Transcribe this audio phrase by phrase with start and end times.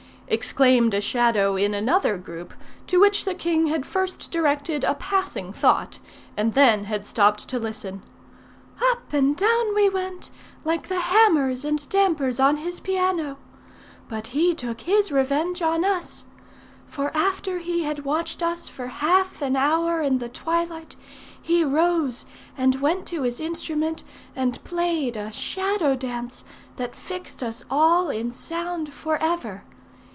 [0.33, 2.53] exclaimed a Shadow in another group,
[2.87, 5.99] to which the king had first directed a passing thought,
[6.37, 8.01] and then had stopped to listen.
[8.91, 10.31] "Up and down we went,
[10.63, 13.35] like the hammers and dampers on his piano.
[14.07, 16.23] But he took his revenge on us.
[16.87, 20.95] For after he had watched us for half an hour in the twilight,
[21.41, 22.23] he rose
[22.57, 26.45] and went to his instrument, and played a shadow dance
[26.77, 29.65] that fixed us all in sound for ever.